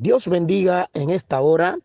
Dios 0.00 0.28
bendiga 0.28 0.88
en 0.94 1.10
esta 1.10 1.42
hora 1.42 1.78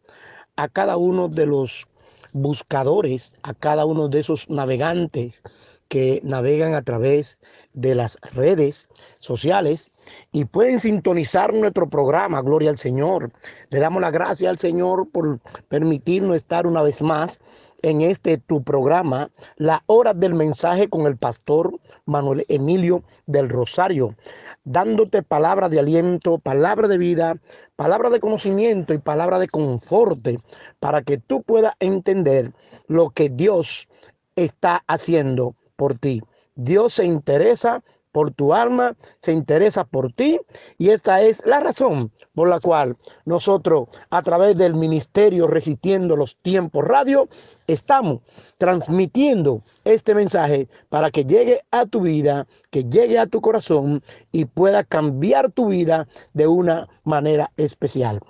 a 0.55 0.69
cada 0.69 0.95
uno 0.95 1.27
de 1.27 1.45
los 1.47 1.89
buscadores, 2.31 3.33
a 3.43 3.53
cada 3.53 3.83
uno 3.83 4.07
de 4.07 4.21
esos 4.21 4.49
navegantes 4.49 5.43
que 5.89 6.21
navegan 6.23 6.75
a 6.75 6.81
través 6.81 7.41
de 7.73 7.93
las 7.93 8.17
redes 8.33 8.87
sociales 9.17 9.91
y 10.31 10.45
pueden 10.45 10.79
sintonizar 10.79 11.53
nuestro 11.53 11.89
programa, 11.89 12.41
Gloria 12.41 12.69
al 12.69 12.77
Señor. 12.77 13.33
Le 13.69 13.81
damos 13.81 14.01
la 14.01 14.11
gracia 14.11 14.49
al 14.49 14.59
Señor 14.59 15.09
por 15.11 15.41
permitirnos 15.67 16.37
estar 16.37 16.67
una 16.67 16.81
vez 16.83 17.01
más 17.01 17.41
en 17.81 18.01
este 18.01 18.37
tu 18.37 18.63
programa, 18.63 19.29
La 19.57 19.83
Hora 19.87 20.13
del 20.13 20.33
Mensaje 20.33 20.89
con 20.89 21.05
el 21.07 21.17
pastor 21.17 21.79
Manuel 22.05 22.45
Emilio 22.47 23.03
del 23.25 23.49
Rosario, 23.49 24.15
dándote 24.63 25.23
palabra 25.23 25.69
de 25.69 25.79
aliento, 25.79 26.37
palabra 26.37 26.87
de 26.87 26.97
vida, 26.97 27.37
palabra 27.75 28.09
de 28.09 28.19
conocimiento 28.19 28.93
y 28.93 28.97
palabra 28.97 29.39
de 29.39 29.47
conforte 29.47 30.39
para 30.79 31.01
que 31.01 31.17
tú 31.17 31.43
puedas 31.43 31.75
entender 31.79 32.51
lo 32.87 33.09
que 33.09 33.29
Dios 33.29 33.87
está 34.35 34.83
haciendo 34.87 35.55
por 35.75 35.95
ti. 35.95 36.21
Dios 36.55 36.93
se 36.93 37.05
interesa 37.05 37.83
por 38.15 38.31
tu 38.31 38.53
alma, 38.53 38.95
se 39.19 39.33
interesa 39.33 39.83
por 39.83 40.13
ti 40.13 40.39
y 40.77 40.91
esta 40.91 41.21
es 41.21 41.45
la 41.45 41.59
razón 41.59 42.13
por 42.33 42.47
la 42.47 42.61
cual 42.61 42.95
nosotros 43.25 43.89
a 44.09 44.21
través 44.21 44.55
del 44.55 44.73
ministerio 44.73 45.47
Resistiendo 45.47 46.15
los 46.15 46.37
Tiempos 46.37 46.85
Radio 46.85 47.27
estamos 47.67 48.21
transmitiendo 48.57 49.63
este 49.83 50.15
mensaje 50.15 50.69
para 50.87 51.11
que 51.11 51.25
llegue 51.25 51.59
a 51.71 51.87
tu 51.87 51.99
vida, 51.99 52.47
que 52.69 52.85
llegue 52.85 53.19
a 53.19 53.27
tu 53.27 53.41
corazón 53.41 54.01
y 54.31 54.45
pueda 54.45 54.85
cambiar 54.85 55.51
tu 55.51 55.67
vida 55.67 56.07
de 56.33 56.47
una 56.47 56.87
manera 57.03 57.51
especial. 57.57 58.21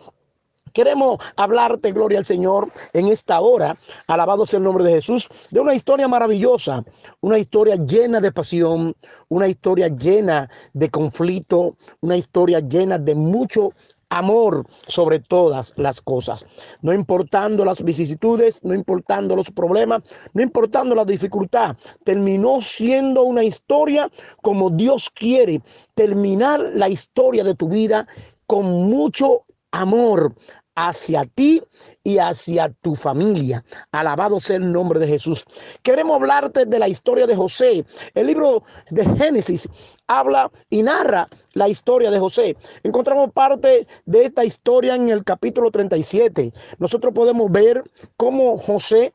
Queremos 0.75 1.20
hablarte, 1.38 1.93
gloria 1.93 2.20
al 2.20 2.25
Señor, 2.25 2.70
en 2.91 3.07
esta 3.07 3.40
hora, 3.40 3.77
alabado 4.07 4.45
sea 4.45 4.57
el 4.57 4.65
nombre 4.65 4.84
de 4.84 4.91
Jesús, 4.95 5.29
de 5.49 5.62
una 5.62 5.73
historia 5.73 6.09
maravillosa, 6.09 6.84
una 7.21 7.40
historia 7.40 7.77
llena 7.77 8.20
de 8.20 8.34
pasión, 8.34 8.93
una 9.29 9.48
historia 9.48 9.87
llena 9.87 10.49
de 10.73 10.90
conflicto, 10.90 11.77
una 12.01 12.17
historia 12.17 12.59
llena 12.59 12.98
de 12.98 13.15
mucho 13.15 13.70
amor 14.09 14.65
sobre 14.90 15.21
todas 15.21 15.73
las 15.77 16.01
cosas, 16.01 16.45
no 16.82 16.93
importando 16.93 17.63
las 17.63 17.82
vicisitudes, 17.82 18.60
no 18.62 18.73
importando 18.73 19.34
los 19.37 19.51
problemas, 19.51 20.04
no 20.34 20.43
importando 20.43 20.93
la 20.93 21.05
dificultad, 21.05 21.77
terminó 22.04 22.60
siendo 22.60 23.23
una 23.23 23.45
historia 23.45 24.12
como 24.41 24.70
Dios 24.71 25.10
quiere 25.10 25.62
terminar 25.93 26.60
la 26.73 26.89
historia 26.89 27.45
de 27.45 27.55
tu 27.55 27.70
vida 27.70 28.05
con 28.45 28.65
mucho 28.65 29.45
amor, 29.76 30.34
hacia 30.76 31.26
ti 31.26 31.62
y 32.04 32.18
hacia 32.18 32.70
tu 32.70 32.95
familia. 32.95 33.63
Alabado 33.91 34.40
sea 34.40 34.57
el 34.57 34.71
nombre 34.71 34.99
de 34.99 35.07
Jesús. 35.07 35.45
Queremos 35.82 36.15
hablarte 36.15 36.65
de 36.65 36.79
la 36.79 36.87
historia 36.87 37.26
de 37.26 37.35
José. 37.35 37.85
El 38.13 38.27
libro 38.27 38.63
de 38.90 39.05
Génesis 39.05 39.67
habla 40.07 40.51
y 40.70 40.84
narra 40.84 41.27
la 41.54 41.67
historia 41.70 42.12
de 42.12 42.20
José. 42.20 42.57
Encontramos 42.84 43.32
parte 43.32 43.87
de 44.05 44.26
esta 44.26 44.45
historia 44.45 44.95
en 44.95 45.09
el 45.09 45.23
capítulo 45.23 45.71
37. 45.71 46.54
Nosotros 46.77 47.13
podemos 47.13 47.51
ver 47.51 47.84
cómo 48.17 48.57
José 48.57 49.13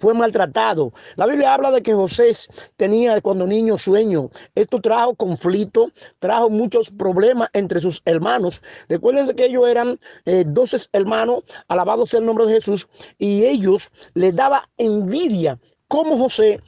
fue 0.00 0.14
maltratado. 0.14 0.92
La 1.16 1.26
Biblia 1.26 1.52
habla 1.52 1.70
de 1.70 1.82
que 1.82 1.92
José 1.92 2.30
tenía 2.76 3.20
cuando 3.20 3.46
niño 3.46 3.76
sueño. 3.76 4.30
Esto 4.54 4.80
trajo 4.80 5.14
conflicto, 5.14 5.92
trajo 6.18 6.48
muchos 6.48 6.90
problemas 6.90 7.50
entre 7.52 7.80
sus 7.80 8.00
hermanos. 8.06 8.62
Recuérdense 8.88 9.34
que 9.34 9.44
ellos 9.44 9.68
eran 9.68 10.00
eh, 10.24 10.44
12 10.46 10.88
hermanos, 10.94 11.44
alabado 11.68 12.06
sea 12.06 12.20
el 12.20 12.26
nombre 12.26 12.46
de 12.46 12.54
Jesús, 12.54 12.88
y 13.18 13.44
ellos 13.44 13.90
les 14.14 14.34
daba 14.34 14.68
envidia 14.78 15.58
cómo 15.88 16.16
José 16.16 16.60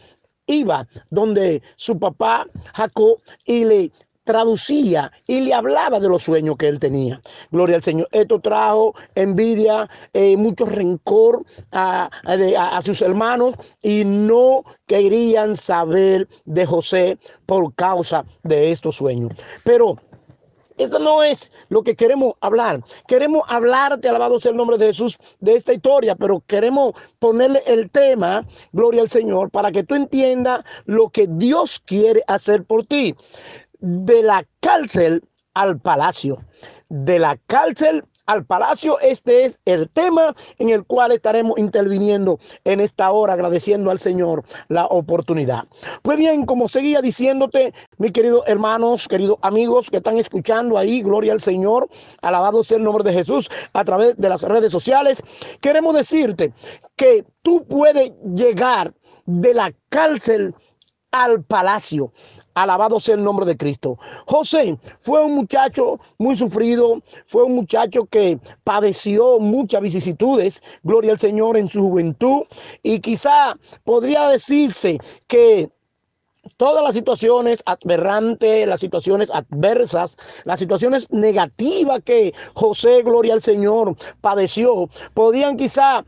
iba 0.46 0.86
donde 1.10 1.62
su 1.76 1.98
papá 1.98 2.46
Jacob 2.74 3.18
y 3.46 3.64
le 3.64 3.92
traducía 4.24 5.12
y 5.26 5.40
le 5.40 5.54
hablaba 5.54 6.00
de 6.00 6.08
los 6.08 6.22
sueños 6.22 6.56
que 6.56 6.68
él 6.68 6.78
tenía. 6.78 7.20
Gloria 7.50 7.76
al 7.76 7.82
Señor. 7.82 8.08
Esto 8.12 8.40
trajo 8.40 8.94
envidia, 9.14 9.88
eh, 10.12 10.36
mucho 10.36 10.64
rencor 10.64 11.44
a, 11.72 12.10
sus 12.82 13.02
hermanos 13.02 13.54
y 13.82 14.04
no 14.04 14.64
querían 14.86 15.56
saber 15.56 16.28
de 16.44 16.66
José 16.66 17.18
por 17.46 17.74
causa 17.74 18.24
de 18.42 18.72
estos 18.72 18.96
sueños. 18.96 19.32
Pero 19.64 19.96
eso 20.78 20.98
no 20.98 21.22
es 21.22 21.52
lo 21.68 21.82
que 21.82 21.94
queremos 21.94 22.34
hablar. 22.40 22.82
Queremos 23.06 23.42
hablarte, 23.48 24.08
alabado 24.08 24.40
sea 24.40 24.50
el 24.50 24.56
nombre 24.56 24.78
de 24.78 24.86
Jesús, 24.86 25.18
de 25.40 25.54
esta 25.54 25.72
historia, 25.72 26.16
pero 26.16 26.42
queremos 26.46 26.94
ponerle 27.18 27.62
el 27.66 27.90
tema, 27.90 28.44
gloria 28.72 29.02
al 29.02 29.10
Señor, 29.10 29.50
para 29.50 29.70
que 29.70 29.84
tú 29.84 29.94
entiendas 29.94 30.64
lo 30.86 31.10
que 31.10 31.26
Dios 31.28 31.78
quiere 31.78 32.22
hacer 32.26 32.64
por 32.64 32.84
ti 32.84 33.14
de 33.82 34.22
la 34.22 34.46
cárcel 34.60 35.22
al 35.54 35.78
palacio. 35.78 36.38
De 36.88 37.18
la 37.18 37.36
cárcel 37.46 38.04
al 38.26 38.44
palacio. 38.44 38.98
Este 39.00 39.44
es 39.44 39.58
el 39.64 39.88
tema 39.90 40.34
en 40.58 40.70
el 40.70 40.84
cual 40.84 41.12
estaremos 41.12 41.58
interviniendo 41.58 42.38
en 42.64 42.80
esta 42.80 43.10
hora, 43.10 43.32
agradeciendo 43.34 43.90
al 43.90 43.98
Señor 43.98 44.44
la 44.68 44.86
oportunidad. 44.86 45.64
Pues 46.02 46.16
bien, 46.16 46.46
como 46.46 46.68
seguía 46.68 47.02
diciéndote, 47.02 47.74
mis 47.98 48.12
queridos 48.12 48.44
hermanos, 48.46 49.08
queridos 49.08 49.38
amigos 49.42 49.90
que 49.90 49.98
están 49.98 50.16
escuchando 50.16 50.78
ahí, 50.78 51.02
gloria 51.02 51.32
al 51.32 51.40
Señor, 51.40 51.88
alabado 52.22 52.62
sea 52.62 52.78
el 52.78 52.84
nombre 52.84 53.04
de 53.04 53.12
Jesús 53.12 53.50
a 53.72 53.84
través 53.84 54.16
de 54.16 54.28
las 54.28 54.42
redes 54.42 54.70
sociales, 54.70 55.22
queremos 55.60 55.94
decirte 55.94 56.52
que 56.96 57.24
tú 57.42 57.64
puedes 57.64 58.12
llegar 58.34 58.94
de 59.26 59.54
la 59.54 59.72
cárcel 59.88 60.54
al 61.10 61.42
palacio. 61.42 62.12
Alabado 62.54 63.00
sea 63.00 63.14
el 63.14 63.24
nombre 63.24 63.46
de 63.46 63.56
Cristo. 63.56 63.98
José 64.26 64.78
fue 64.98 65.24
un 65.24 65.34
muchacho 65.34 65.98
muy 66.18 66.36
sufrido, 66.36 67.00
fue 67.26 67.44
un 67.44 67.54
muchacho 67.54 68.04
que 68.06 68.38
padeció 68.64 69.38
muchas 69.38 69.80
vicisitudes, 69.80 70.62
gloria 70.82 71.12
al 71.12 71.18
Señor 71.18 71.56
en 71.56 71.68
su 71.68 71.82
juventud, 71.82 72.42
y 72.82 73.00
quizá 73.00 73.56
podría 73.84 74.28
decirse 74.28 74.98
que 75.26 75.70
todas 76.56 76.82
las 76.82 76.94
situaciones 76.94 77.62
aberrantes, 77.66 78.66
las 78.66 78.80
situaciones 78.80 79.30
adversas, 79.30 80.16
las 80.44 80.58
situaciones 80.58 81.10
negativas 81.10 82.00
que 82.04 82.34
José, 82.54 83.02
gloria 83.02 83.34
al 83.34 83.42
Señor, 83.42 83.96
padeció, 84.20 84.88
podían 85.14 85.56
quizá 85.56 86.04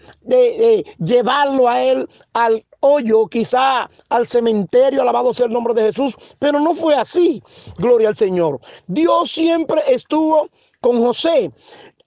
llevarlo 0.98 1.68
a 1.68 1.82
él 1.82 2.08
al 2.32 2.64
hoyo, 2.84 3.26
quizá 3.26 3.88
al 4.10 4.26
cementerio, 4.26 5.00
alabado 5.00 5.32
sea 5.32 5.46
el 5.46 5.52
nombre 5.52 5.72
de 5.74 5.86
Jesús, 5.86 6.14
pero 6.38 6.60
no 6.60 6.74
fue 6.74 6.94
así, 6.94 7.42
gloria 7.78 8.08
al 8.08 8.16
Señor. 8.16 8.60
Dios 8.86 9.30
siempre 9.30 9.80
estuvo 9.88 10.48
con 10.80 11.00
José, 11.00 11.50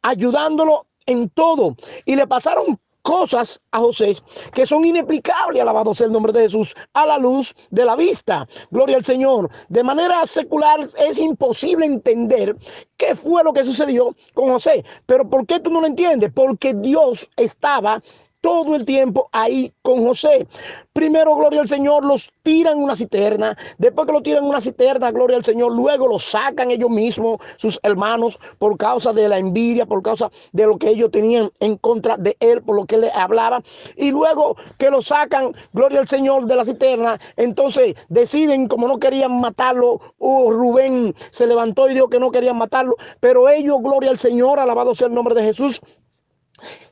ayudándolo 0.04 0.86
en 1.08 1.30
todo, 1.30 1.76
y 2.06 2.16
le 2.16 2.28
pasaron 2.28 2.80
cosas 3.02 3.62
a 3.72 3.80
José 3.80 4.18
que 4.54 4.66
son 4.66 4.84
inexplicables, 4.84 5.62
alabado 5.62 5.94
sea 5.94 6.08
el 6.08 6.14
nombre 6.14 6.34
de 6.34 6.42
Jesús, 6.42 6.76
a 6.94 7.06
la 7.06 7.18
luz 7.18 7.56
de 7.72 7.86
la 7.86 7.96
vista. 7.96 8.46
Gloria 8.70 8.98
al 8.98 9.06
Señor. 9.06 9.50
De 9.70 9.82
manera 9.82 10.26
secular 10.26 10.82
es 10.82 11.18
imposible 11.18 11.86
entender 11.86 12.54
qué 12.98 13.16
fue 13.16 13.46
lo 13.46 13.54
que 13.54 13.64
sucedió 13.64 14.14
con 14.34 14.50
José. 14.50 14.84
Pero 15.06 15.28
¿por 15.30 15.46
qué 15.46 15.62
tú 15.62 15.72
no 15.72 15.80
lo 15.80 15.88
entiendes? 15.88 16.34
Porque 16.36 16.74
Dios 16.74 17.30
estaba 17.38 18.04
todo 18.48 18.78
el 18.78 18.86
tiempo 18.86 19.28
ahí 19.34 19.74
con 19.82 20.08
José. 20.08 20.48
Primero, 20.94 21.36
gloria 21.36 21.60
al 21.60 21.68
Señor, 21.68 22.06
los 22.06 22.32
tiran 22.44 22.78
una 22.78 22.96
cisterna. 22.96 23.58
Después 23.78 24.08
que 24.08 24.14
lo 24.14 24.22
tiran 24.22 24.46
una 24.46 24.62
cisterna, 24.62 25.12
gloria 25.12 25.36
al 25.36 25.44
Señor, 25.44 25.74
luego 25.74 26.08
lo 26.08 26.18
sacan 26.18 26.72
ellos 26.72 26.90
mismos, 26.90 27.42
sus 27.58 27.78
hermanos, 27.84 28.40
por 28.58 28.78
causa 28.78 29.12
de 29.12 29.28
la 29.28 29.38
envidia, 29.38 29.86
por 29.86 30.02
causa 30.02 30.32
de 30.54 30.66
lo 30.66 30.78
que 30.78 30.92
ellos 30.92 31.12
tenían 31.12 31.52
en 31.60 31.76
contra 31.76 32.16
de 32.16 32.38
él, 32.40 32.62
por 32.62 32.78
lo 32.78 32.86
que 32.86 32.98
le 32.98 33.12
hablaba. 33.12 33.62
Y 33.98 34.12
luego 34.12 34.56
que 34.78 34.90
lo 34.90 35.02
sacan, 35.02 35.54
gloria 35.74 36.00
al 36.00 36.08
Señor, 36.08 36.46
de 36.46 36.56
la 36.56 36.64
cisterna, 36.64 37.20
entonces 37.36 37.96
deciden, 38.08 38.70
como 38.70 38.88
no 38.88 38.98
querían 38.98 39.42
matarlo, 39.42 40.00
uh, 40.20 40.52
Rubén 40.52 41.14
se 41.32 41.48
levantó 41.48 41.90
y 41.90 41.96
dijo 41.96 42.08
que 42.08 42.22
no 42.22 42.32
querían 42.32 42.58
matarlo, 42.58 42.96
pero 43.20 43.50
ellos, 43.50 43.82
gloria 43.82 44.10
al 44.10 44.18
Señor, 44.18 44.58
alabado 44.58 44.96
sea 44.96 45.08
el 45.08 45.14
nombre 45.14 45.36
de 45.36 45.44
Jesús, 45.44 45.82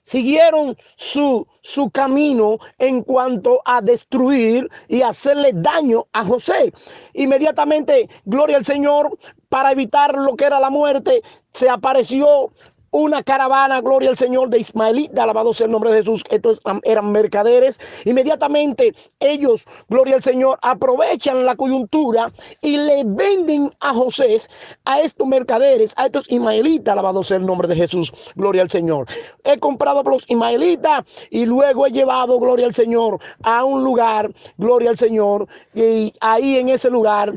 siguieron 0.01 0.77
su, 0.95 1.47
su 1.61 1.89
camino 1.89 2.57
en 2.77 3.01
cuanto 3.03 3.61
a 3.65 3.81
destruir 3.81 4.69
y 4.87 5.01
hacerle 5.01 5.51
daño 5.53 6.07
a 6.13 6.23
José. 6.23 6.71
Inmediatamente, 7.13 8.09
gloria 8.25 8.57
al 8.57 8.65
Señor, 8.65 9.17
para 9.49 9.71
evitar 9.71 10.15
lo 10.15 10.35
que 10.35 10.45
era 10.45 10.59
la 10.59 10.69
muerte, 10.69 11.21
se 11.53 11.69
apareció 11.69 12.51
una 12.95 13.21
caravana, 13.23 13.81
gloria 13.81 14.09
al 14.09 14.17
Señor, 14.17 14.49
de 14.49 14.59
ismaelita, 14.59 15.23
alabado 15.23 15.53
sea 15.53 15.65
el 15.65 15.71
nombre 15.73 15.91
de 15.91 15.97
Jesús. 15.97 16.23
Estos 16.29 16.61
eran 16.83 17.11
mercaderes. 17.11 17.77
Inmediatamente 18.05 18.95
ellos, 19.19 19.65
gloria 19.89 20.15
al 20.15 20.23
Señor, 20.23 20.57
aprovechan 20.61 21.45
la 21.45 21.57
coyuntura 21.57 22.31
y 22.61 22.77
le 22.77 23.03
venden 23.05 23.69
a 23.81 23.93
José, 23.93 24.37
a 24.85 25.01
estos 25.01 25.27
mercaderes, 25.27 25.93
a 25.97 26.05
estos 26.05 26.31
ismaelitas, 26.31 26.93
alabado 26.93 27.21
sea 27.21 27.37
el 27.37 27.45
nombre 27.45 27.67
de 27.67 27.75
Jesús, 27.75 28.13
gloria 28.35 28.61
al 28.61 28.69
Señor. 28.69 29.07
He 29.43 29.59
comprado 29.59 29.99
a 29.99 30.03
los 30.03 30.23
ismaelitas 30.29 31.03
y 31.29 31.45
luego 31.45 31.85
he 31.85 31.91
llevado, 31.91 32.39
gloria 32.39 32.65
al 32.65 32.73
Señor, 32.73 33.19
a 33.43 33.65
un 33.65 33.83
lugar, 33.83 34.31
gloria 34.57 34.91
al 34.91 34.97
Señor, 34.97 35.47
y 35.73 36.13
ahí 36.21 36.57
en 36.59 36.69
ese 36.69 36.89
lugar 36.89 37.33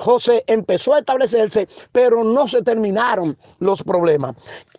José 0.00 0.44
empezó 0.46 0.94
a 0.94 1.00
establecerse, 1.00 1.68
pero 1.92 2.24
no 2.24 2.48
se 2.48 2.62
terminaron 2.62 3.36
los 3.58 3.82
problemas. 3.82 4.34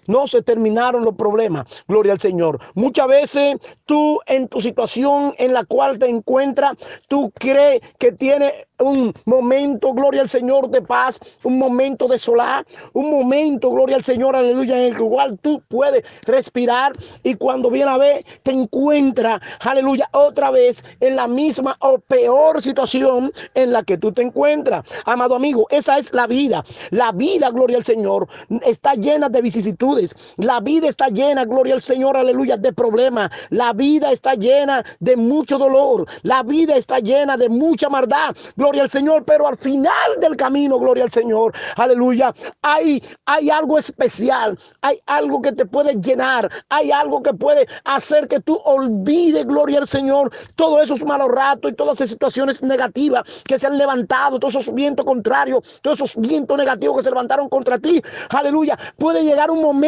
No 0.07 0.27
se 0.27 0.41
terminaron 0.41 1.03
los 1.03 1.15
problemas. 1.15 1.67
Gloria 1.87 2.13
al 2.13 2.19
Señor. 2.19 2.59
Muchas 2.75 3.07
veces 3.07 3.57
tú 3.85 4.19
en 4.27 4.47
tu 4.47 4.61
situación 4.61 5.33
en 5.37 5.53
la 5.53 5.63
cual 5.63 5.99
te 5.99 6.07
encuentras, 6.07 6.77
tú 7.07 7.31
crees 7.37 7.81
que 7.99 8.11
tiene 8.11 8.67
un 8.81 9.13
momento, 9.25 9.93
gloria 9.93 10.21
al 10.21 10.29
Señor, 10.29 10.69
de 10.69 10.81
paz, 10.81 11.19
un 11.43 11.57
momento 11.57 12.07
de 12.07 12.17
solar, 12.17 12.65
un 12.93 13.11
momento, 13.11 13.69
gloria 13.69 13.95
al 13.95 14.03
Señor, 14.03 14.35
aleluya, 14.35 14.77
en 14.77 14.93
el 14.93 14.97
cual 14.97 15.37
tú 15.39 15.61
puedes 15.67 16.03
respirar 16.23 16.93
y 17.23 17.35
cuando 17.35 17.69
viene 17.69 17.91
a 17.91 17.97
ver, 17.97 18.25
te 18.43 18.51
encuentra, 18.51 19.39
aleluya, 19.59 20.09
otra 20.13 20.51
vez 20.51 20.83
en 20.99 21.15
la 21.15 21.27
misma 21.27 21.77
o 21.79 21.99
peor 21.99 22.61
situación 22.61 23.31
en 23.53 23.71
la 23.71 23.83
que 23.83 23.97
tú 23.97 24.11
te 24.11 24.23
encuentras. 24.23 24.85
Amado 25.05 25.35
amigo, 25.35 25.67
esa 25.69 25.97
es 25.97 26.13
la 26.13 26.27
vida. 26.27 26.65
La 26.89 27.11
vida, 27.11 27.51
gloria 27.51 27.77
al 27.77 27.85
Señor, 27.85 28.27
está 28.65 28.95
llena 28.95 29.29
de 29.29 29.41
vicisitudes 29.41 29.90
la 30.37 30.59
vida 30.59 30.87
está 30.87 31.07
llena, 31.07 31.45
gloria 31.45 31.73
al 31.73 31.81
Señor, 31.81 32.17
aleluya, 32.17 32.57
de 32.57 32.73
problemas. 32.73 33.31
La 33.49 33.73
vida 33.73 34.11
está 34.11 34.35
llena 34.35 34.83
de 34.99 35.15
mucho 35.15 35.57
dolor. 35.57 36.07
La 36.23 36.43
vida 36.43 36.75
está 36.75 36.99
llena 36.99 37.37
de 37.37 37.49
mucha 37.49 37.89
maldad, 37.89 38.35
gloria 38.55 38.83
al 38.83 38.89
Señor. 38.89 39.23
Pero 39.25 39.47
al 39.47 39.57
final 39.57 40.19
del 40.19 40.35
camino, 40.35 40.79
gloria 40.79 41.03
al 41.03 41.11
Señor, 41.11 41.53
aleluya, 41.75 42.33
hay, 42.61 43.03
hay 43.25 43.49
algo 43.49 43.77
especial. 43.77 44.57
Hay 44.81 44.99
algo 45.05 45.41
que 45.41 45.51
te 45.51 45.65
puede 45.65 45.95
llenar. 45.95 46.49
Hay 46.69 46.91
algo 46.91 47.21
que 47.21 47.33
puede 47.33 47.67
hacer 47.85 48.27
que 48.27 48.39
tú 48.39 48.59
olvides, 48.65 49.45
gloria 49.45 49.79
al 49.79 49.87
Señor, 49.87 50.31
todos 50.55 50.83
esos 50.83 51.03
malos 51.03 51.29
ratos 51.29 51.71
y 51.71 51.75
todas 51.75 51.95
esas 51.95 52.09
situaciones 52.09 52.61
negativas 52.61 53.23
que 53.45 53.57
se 53.57 53.67
han 53.67 53.77
levantado, 53.77 54.39
todos 54.39 54.55
esos 54.55 54.73
vientos 54.73 55.05
contrarios, 55.05 55.79
todos 55.81 55.99
esos 55.99 56.15
vientos 56.17 56.57
negativos 56.57 56.97
que 56.97 57.03
se 57.03 57.09
levantaron 57.09 57.49
contra 57.49 57.77
ti. 57.77 58.01
Aleluya. 58.29 58.77
Puede 58.97 59.23
llegar 59.23 59.51
un 59.51 59.61
momento 59.61 59.80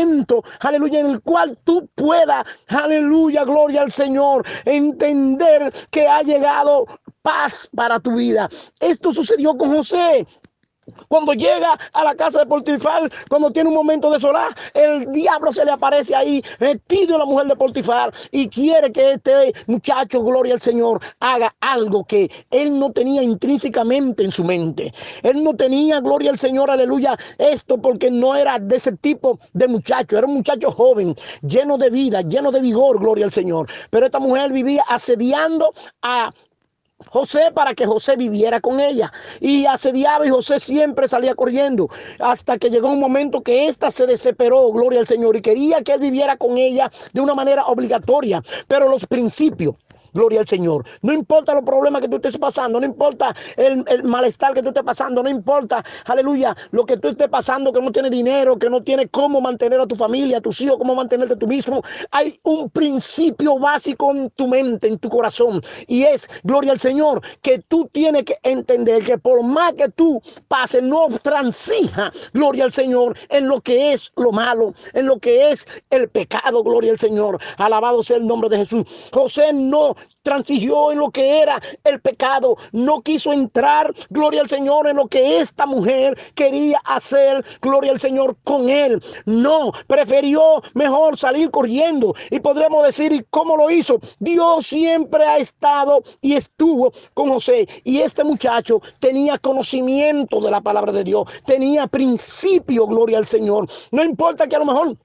aleluya, 0.60 1.00
en 1.00 1.12
el 1.12 1.22
cual 1.22 1.58
tú 1.64 1.90
puedas, 1.96 2.46
aleluya, 2.68 3.44
gloria 3.44 3.82
al 3.82 3.92
Señor, 3.92 4.46
entender 4.66 5.74
que 5.92 6.08
ha 6.08 6.22
llegado 6.22 6.86
paz 7.22 7.70
para 7.76 8.00
tu 8.00 8.16
vida. 8.16 8.50
Esto 8.80 9.14
sucedió 9.14 9.58
con 9.58 9.76
José. 9.76 10.28
Cuando 11.08 11.34
llega 11.34 11.78
a 11.94 12.04
la 12.04 12.16
casa 12.16 12.40
de 12.40 12.46
Portifar, 12.46 13.12
cuando 13.30 13.52
tiene 13.52 13.70
un 13.70 13.76
momento 13.76 14.10
de 14.10 14.20
solar, 14.20 14.56
el 14.74 15.12
diablo 15.12 15.52
se 15.52 15.66
le 15.66 15.72
aparece 15.72 16.16
ahí, 16.16 16.44
metido 16.60 17.14
en 17.16 17.20
la 17.20 17.26
mujer 17.26 17.48
de 17.48 17.56
Portifar, 17.56 18.14
y 18.32 18.48
quiere 18.50 18.92
que 18.92 19.12
este 19.12 19.54
muchacho, 19.68 20.24
gloria 20.24 20.56
al 20.56 20.62
Señor, 20.62 21.02
haga 21.20 21.56
algo 21.62 22.04
que 22.06 22.30
él 22.52 22.78
no 22.80 22.92
tenía 22.92 23.24
intrínsecamente 23.24 24.24
en 24.24 24.32
su 24.32 24.44
mente. 24.44 24.94
Él 25.22 25.44
no 25.44 25.56
tenía, 25.56 26.00
gloria 26.00 26.32
al 26.32 26.38
Señor, 26.38 26.70
aleluya, 26.70 27.18
esto 27.38 27.78
porque 27.78 28.12
no 28.12 28.36
era 28.36 28.60
de 28.60 28.76
ese 28.76 28.92
tipo 28.98 29.40
de 29.54 29.68
muchacho, 29.68 30.18
era 30.18 30.28
un 30.28 30.36
muchacho 30.36 30.72
joven, 30.72 31.16
lleno 31.42 31.78
de 31.78 31.90
vida, 31.90 32.22
lleno 32.22 32.52
de 32.52 32.62
vigor, 32.62 33.00
gloria 33.00 33.26
al 33.26 33.32
Señor. 33.32 33.68
Pero 33.90 34.06
esta 34.06 34.20
mujer 34.20 34.52
vivía 34.52 34.84
asediando 34.88 35.74
a 36.02 36.34
José 37.10 37.52
para 37.54 37.74
que 37.74 37.86
José 37.86 38.16
viviera 38.16 38.62
con 38.62 38.80
ella. 38.80 39.12
Y 39.40 39.66
asediaba 39.66 40.26
y 40.26 40.30
José 40.30 40.60
siempre 40.60 41.08
salía 41.08 41.36
corriendo. 41.36 41.90
Hasta 42.20 42.58
que 42.58 42.70
llegó 42.70 42.90
un 42.90 43.00
momento 43.00 43.42
que 43.42 43.68
ésta 43.68 43.92
se 43.92 44.06
desesperó, 44.06 44.72
gloria 44.72 45.00
al 45.00 45.08
Señor, 45.08 45.36
y 45.36 45.42
quería 45.42 45.82
que 45.82 45.94
él 45.94 46.00
viviera 46.00 46.38
con 46.38 46.58
ella 46.58 46.92
de 47.14 47.22
una 47.22 47.36
manera 47.36 47.66
obligatoria. 47.66 48.44
Pero 48.68 48.90
los 48.90 49.06
principios 49.06 49.76
Gloria 50.14 50.42
al 50.42 50.48
Señor. 50.48 50.86
No 51.02 51.14
importa 51.14 51.54
los 51.54 51.64
problemas 51.64 52.02
que 52.02 52.08
tú 52.08 52.18
estés 52.18 52.38
pasando, 52.38 52.80
no 52.80 52.86
importa 52.86 53.36
el, 53.58 54.04
malestar 54.04 54.54
que 54.54 54.62
tú 54.62 54.70
estés 54.70 54.84
pasando, 54.84 55.24
no 55.24 55.30
importa, 55.30 55.84
aleluya, 56.06 56.56
lo 56.72 56.86
que 56.86 56.98
tú 56.98 57.10
estés 57.10 57.28
pasando, 57.30 57.74
que 57.74 57.82
no 57.82 57.92
tienes 57.92 58.12
dinero, 58.12 58.58
que 58.58 58.70
no 58.70 58.84
tienes 58.84 59.08
cómo 59.12 59.42
mantener 59.42 59.80
a 59.80 59.88
tu 59.88 59.96
familia, 59.96 60.38
a 60.38 60.42
tus 60.42 60.60
hijos, 60.62 60.78
cómo 60.78 60.96
mantenerte 60.96 61.36
tú 61.36 61.48
mismo. 61.48 61.82
Hay 62.12 62.40
un 62.44 62.70
principio 62.70 63.58
básico 63.58 64.12
en 64.12 64.30
tu 64.32 64.48
mente, 64.48 64.88
en 64.88 65.00
tu 65.00 65.10
corazón, 65.10 65.62
y 65.88 66.04
es, 66.04 66.28
gloria 66.44 66.72
al 66.72 66.80
Señor, 66.80 67.22
que 67.42 67.60
tú 67.60 67.90
tienes 67.92 68.24
que 68.24 68.38
entender 68.44 69.04
que 69.04 69.18
por 69.18 69.44
más 69.44 69.74
que 69.74 69.90
tú 69.90 70.22
pases, 70.48 70.84
no 70.84 71.08
transija, 71.22 72.12
gloria 72.34 72.66
al 72.66 72.74
Señor, 72.74 73.18
en 73.30 73.48
lo 73.48 73.62
que 73.62 73.94
es 73.94 74.12
lo 74.16 74.32
malo, 74.32 74.74
en 74.94 75.08
lo 75.08 75.20
que 75.20 75.52
es 75.52 75.66
el 75.90 76.10
pecado, 76.10 76.64
gloria 76.64 76.92
al 76.92 77.00
Señor. 77.00 77.40
Alabado 77.58 78.04
sea 78.04 78.18
el 78.18 78.28
nombre 78.28 78.50
de 78.50 78.58
Jesús. 78.58 78.86
José 79.12 79.52
no 79.54 79.96
transigió 80.22 80.92
en 80.92 81.00
lo 81.00 81.10
que 81.10 81.42
era 81.42 81.62
el 81.84 82.02
pecado, 82.02 82.58
no 82.72 83.02
quiso 83.02 83.34
entrar, 83.34 83.94
gloria 84.10 84.42
al 84.42 84.50
Señor, 84.50 84.88
en 84.88 84.98
lo 84.98 85.08
que 85.08 85.40
esta 85.40 85.66
mujer 85.66 86.18
quería 86.36 86.80
hacer, 86.86 87.44
gloria 87.62 87.92
al 87.92 88.00
Señor, 88.00 88.36
con 88.44 88.70
él. 88.70 89.02
No, 89.26 89.72
prefirió 89.88 90.62
mejor 90.74 91.18
salir 91.18 91.52
corriendo. 91.52 92.16
Y 92.30 92.40
podremos 92.40 92.84
decir, 92.84 93.12
¿y 93.12 93.24
cómo 93.30 93.58
lo 93.58 93.70
hizo? 93.70 94.00
Dios 94.20 94.68
siempre 94.68 95.24
ha 95.24 95.38
estado 95.38 96.04
y 96.22 96.34
estuvo 96.34 96.92
con 97.14 97.30
José. 97.30 97.68
Y 97.84 98.00
este 98.00 98.24
muchacho 98.24 98.82
tenía 99.00 99.38
conocimiento 99.38 100.40
de 100.42 100.52
la 100.52 100.62
palabra 100.62 100.92
de 100.92 101.04
Dios, 101.04 101.28
tenía 101.46 101.88
principio, 101.88 102.88
gloria 102.88 103.18
al 103.18 103.28
Señor. 103.28 103.68
No 103.92 104.04
importa 104.04 104.48
que 104.48 104.56
a 104.56 104.60
lo 104.60 104.66
mejor 104.66 104.98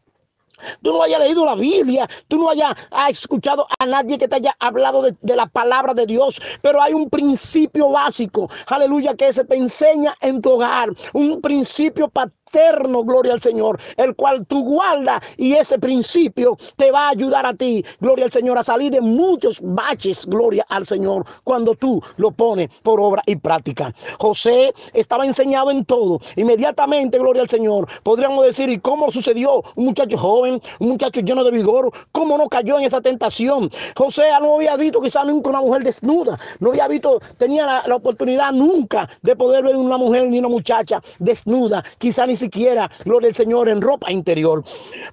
Tú 0.82 0.92
no 0.92 1.02
hayas 1.02 1.20
leído 1.20 1.44
la 1.44 1.54
Biblia, 1.54 2.08
tú 2.28 2.38
no 2.38 2.50
hayas 2.50 2.74
escuchado 3.08 3.66
a 3.78 3.86
nadie 3.86 4.18
que 4.18 4.28
te 4.28 4.36
haya 4.36 4.56
hablado 4.58 5.02
de, 5.02 5.16
de, 5.20 5.36
la 5.36 5.46
palabra 5.46 5.94
de 5.94 6.06
Dios, 6.06 6.40
pero 6.62 6.80
hay 6.80 6.92
un 6.92 7.08
principio 7.08 7.90
básico, 7.90 8.50
aleluya, 8.66 9.14
que 9.14 9.32
se 9.32 9.44
te 9.44 9.56
enseña 9.56 10.14
en 10.20 10.40
tu 10.40 10.50
hogar, 10.50 10.90
un 11.12 11.40
principio 11.40 12.08
eterno, 12.48 13.04
gloria 13.04 13.32
al 13.32 13.40
Señor, 13.40 13.78
el 13.96 14.14
cual 14.14 14.46
tú 14.46 14.64
guardas 14.64 15.22
y 15.36 15.54
ese 15.54 15.78
principio 15.78 16.56
te 16.76 16.90
va 16.90 17.06
a 17.06 17.10
ayudar 17.10 17.46
a 17.46 17.54
ti, 17.54 17.84
gloria 18.00 18.26
al 18.26 18.32
Señor, 18.32 18.58
a 18.58 18.62
salir 18.62 18.90
de 18.92 19.00
muchos 19.00 19.60
baches, 19.62 20.26
gloria 20.26 20.64
al 20.68 20.86
Señor, 20.86 21.24
cuando 21.44 21.74
tú 21.74 22.02
lo 22.16 22.30
pones 22.30 22.68
por 22.82 23.00
obra 23.00 23.22
y 23.26 23.36
práctica. 23.36 23.94
José 24.18 24.72
estaba 24.92 25.26
enseñado 25.26 25.70
en 25.70 25.84
todo, 25.84 26.20
inmediatamente, 26.36 27.18
gloria 27.18 27.42
al 27.42 27.48
Señor, 27.48 27.88
podríamos 28.02 28.44
decir, 28.44 28.68
¿y 28.68 28.78
cómo 28.78 29.10
sucedió? 29.10 29.62
Un 29.76 29.86
muchacho 29.86 30.16
joven, 30.16 30.60
un 30.78 30.88
muchacho 30.88 31.20
lleno 31.20 31.44
de 31.44 31.50
vigor, 31.50 31.90
¿cómo 32.12 32.38
no 32.38 32.48
cayó 32.48 32.78
en 32.78 32.84
esa 32.84 33.00
tentación? 33.00 33.70
José 33.96 34.24
no 34.40 34.56
había 34.56 34.76
visto 34.76 35.00
quizás 35.00 35.26
nunca 35.26 35.50
una 35.50 35.60
mujer 35.60 35.84
desnuda, 35.84 36.36
no 36.60 36.70
había 36.70 36.88
visto, 36.88 37.20
tenía 37.36 37.66
la, 37.66 37.84
la 37.86 37.96
oportunidad 37.96 38.52
nunca 38.52 39.08
de 39.22 39.36
poder 39.36 39.64
ver 39.64 39.76
una 39.76 39.96
mujer 39.96 40.28
ni 40.28 40.38
una 40.38 40.48
muchacha 40.48 41.02
desnuda, 41.18 41.84
quizá 41.98 42.26
ni 42.26 42.36
siquiera, 42.38 42.90
gloria 43.04 43.28
al 43.28 43.34
Señor, 43.34 43.68
en 43.68 43.82
ropa 43.82 44.10
interior. 44.10 44.64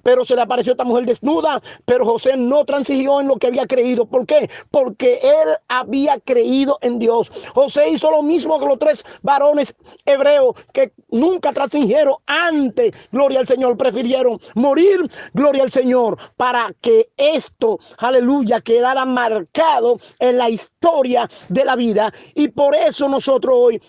Pero 0.02 0.24
se 0.24 0.34
le 0.34 0.42
apareció 0.42 0.72
esta 0.72 0.84
mujer 0.84 1.04
desnuda, 1.04 1.62
pero 1.84 2.04
José 2.04 2.36
no 2.36 2.64
transigió 2.64 3.20
en 3.20 3.28
lo 3.28 3.36
que 3.36 3.48
había 3.48 3.66
creído. 3.66 4.06
¿Por 4.06 4.26
qué? 4.26 4.48
Porque 4.70 5.20
él 5.22 5.56
había 5.68 6.18
creído 6.20 6.78
en 6.82 6.98
Dios. 6.98 7.30
José 7.54 7.90
hizo 7.90 8.10
lo 8.10 8.22
mismo 8.22 8.58
que 8.58 8.66
los 8.66 8.78
tres 8.78 9.04
varones 9.22 9.74
hebreos 10.04 10.54
que 10.72 10.92
nunca 11.10 11.52
transigieron 11.52 12.16
antes, 12.26 12.92
gloria 13.12 13.40
al 13.40 13.46
Señor, 13.46 13.76
prefirieron 13.76 14.40
morir, 14.54 15.10
gloria 15.34 15.62
al 15.62 15.70
Señor, 15.70 16.16
para 16.36 16.68
que 16.80 17.10
esto, 17.16 17.78
aleluya, 17.98 18.60
quedara 18.60 19.04
marcado 19.04 19.98
en 20.18 20.38
la 20.38 20.48
historia 20.48 21.28
de 21.48 21.64
la 21.64 21.76
vida. 21.76 22.12
Y 22.34 22.48
por 22.48 22.74
eso 22.74 23.08
nosotros 23.08 23.54
hoy 23.56 23.82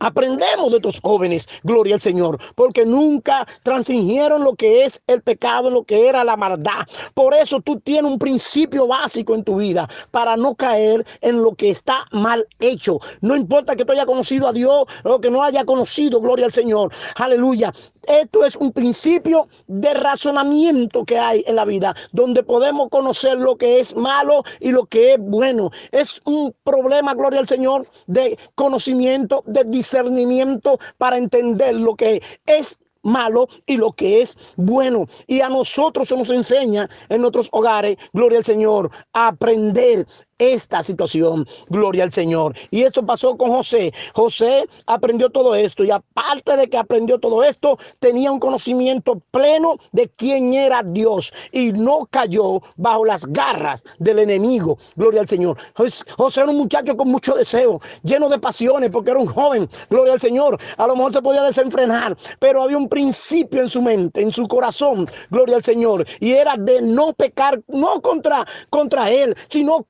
Aprendemos 0.00 0.70
de 0.70 0.76
estos 0.76 1.00
jóvenes, 1.00 1.48
gloria 1.64 1.96
al 1.96 2.00
Señor, 2.00 2.38
porque 2.54 2.86
nunca 2.86 3.46
transingieron 3.64 4.44
lo 4.44 4.54
que 4.54 4.84
es 4.84 5.02
el 5.08 5.22
pecado, 5.22 5.70
lo 5.70 5.82
que 5.82 6.08
era 6.08 6.22
la 6.22 6.36
maldad. 6.36 6.86
Por 7.14 7.34
eso 7.34 7.60
tú 7.60 7.80
tienes 7.80 8.10
un 8.10 8.18
principio 8.18 8.86
básico 8.86 9.34
en 9.34 9.42
tu 9.42 9.56
vida 9.56 9.88
para 10.12 10.36
no 10.36 10.54
caer 10.54 11.04
en 11.20 11.42
lo 11.42 11.54
que 11.54 11.70
está 11.70 12.06
mal 12.12 12.46
hecho. 12.60 13.00
No 13.22 13.34
importa 13.34 13.74
que 13.74 13.84
tú 13.84 13.92
hayas 13.92 14.06
conocido 14.06 14.46
a 14.46 14.52
Dios 14.52 14.84
o 15.02 15.20
que 15.20 15.30
no 15.30 15.42
haya 15.42 15.64
conocido, 15.64 16.20
gloria 16.20 16.46
al 16.46 16.52
Señor. 16.52 16.92
Aleluya. 17.16 17.72
Esto 18.08 18.42
es 18.42 18.56
un 18.56 18.72
principio 18.72 19.48
de 19.66 19.92
razonamiento 19.92 21.04
que 21.04 21.18
hay 21.18 21.44
en 21.46 21.56
la 21.56 21.66
vida, 21.66 21.94
donde 22.10 22.42
podemos 22.42 22.88
conocer 22.88 23.36
lo 23.36 23.56
que 23.56 23.80
es 23.80 23.94
malo 23.94 24.44
y 24.60 24.70
lo 24.70 24.86
que 24.86 25.12
es 25.12 25.18
bueno. 25.20 25.70
Es 25.92 26.22
un 26.24 26.54
problema, 26.64 27.12
gloria 27.12 27.40
al 27.40 27.46
Señor, 27.46 27.86
de 28.06 28.38
conocimiento, 28.54 29.44
de 29.46 29.62
discernimiento 29.64 30.78
para 30.96 31.18
entender 31.18 31.74
lo 31.74 31.96
que 31.96 32.22
es 32.46 32.78
malo 33.02 33.48
y 33.66 33.76
lo 33.76 33.90
que 33.90 34.22
es 34.22 34.36
bueno. 34.56 35.06
Y 35.26 35.40
a 35.40 35.48
nosotros 35.48 36.08
se 36.08 36.16
nos 36.16 36.30
enseña 36.30 36.88
en 37.08 37.20
nuestros 37.20 37.48
hogares, 37.52 37.96
gloria 38.12 38.38
al 38.38 38.44
Señor, 38.44 38.90
a 39.12 39.28
aprender 39.28 40.06
esta 40.38 40.82
situación. 40.82 41.46
Gloria 41.68 42.04
al 42.04 42.12
Señor. 42.12 42.54
Y 42.70 42.82
esto 42.82 43.04
pasó 43.04 43.36
con 43.36 43.50
José. 43.50 43.92
José 44.14 44.66
aprendió 44.86 45.30
todo 45.30 45.54
esto 45.54 45.84
y 45.84 45.90
aparte 45.90 46.56
de 46.56 46.68
que 46.68 46.76
aprendió 46.76 47.18
todo 47.18 47.42
esto, 47.42 47.78
tenía 47.98 48.30
un 48.30 48.40
conocimiento 48.40 49.20
pleno 49.30 49.76
de 49.92 50.08
quién 50.08 50.54
era 50.54 50.82
Dios 50.82 51.32
y 51.52 51.72
no 51.72 52.06
cayó 52.10 52.60
bajo 52.76 53.04
las 53.04 53.26
garras 53.26 53.84
del 53.98 54.20
enemigo. 54.20 54.78
Gloria 54.96 55.20
al 55.20 55.28
Señor. 55.28 55.58
José 55.74 56.40
era 56.40 56.50
un 56.50 56.58
muchacho 56.58 56.96
con 56.96 57.08
mucho 57.08 57.34
deseo, 57.34 57.80
lleno 58.02 58.28
de 58.28 58.38
pasiones 58.38 58.90
porque 58.90 59.10
era 59.10 59.20
un 59.20 59.26
joven. 59.26 59.68
Gloria 59.90 60.14
al 60.14 60.20
Señor. 60.20 60.58
A 60.76 60.86
lo 60.86 60.96
mejor 60.96 61.12
se 61.12 61.22
podía 61.22 61.42
desenfrenar, 61.42 62.16
pero 62.38 62.62
había 62.62 62.76
un 62.76 62.88
principio 62.88 63.62
en 63.62 63.68
su 63.68 63.82
mente, 63.82 64.22
en 64.22 64.32
su 64.32 64.46
corazón. 64.46 65.08
Gloria 65.30 65.56
al 65.56 65.64
Señor. 65.64 66.06
Y 66.20 66.32
era 66.32 66.56
de 66.56 66.80
no 66.80 67.12
pecar, 67.12 67.60
no 67.68 68.00
contra, 68.00 68.46
contra 68.70 69.10
él, 69.10 69.34
sino 69.48 69.84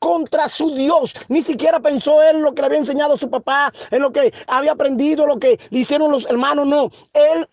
su 0.46 0.74
Dios. 0.74 1.14
Ni 1.28 1.42
siquiera 1.42 1.80
pensó 1.80 2.22
en 2.22 2.42
lo 2.42 2.54
que 2.54 2.60
le 2.62 2.66
había 2.66 2.78
enseñado 2.78 3.16
su 3.16 3.30
papá, 3.30 3.72
en 3.90 4.02
lo 4.02 4.12
que 4.12 4.32
había 4.46 4.72
aprendido, 4.72 5.26
lo 5.26 5.38
que 5.38 5.58
le 5.70 5.78
hicieron 5.80 6.12
los 6.12 6.26
hermanos. 6.26 6.66
No, 6.66 6.90
él 7.14 7.48